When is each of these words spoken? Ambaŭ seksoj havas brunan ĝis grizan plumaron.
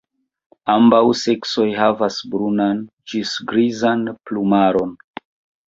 Ambaŭ 0.75 1.01
seksoj 1.23 1.65
havas 1.81 2.17
brunan 2.33 2.81
ĝis 3.13 3.37
grizan 3.55 4.05
plumaron. 4.25 4.99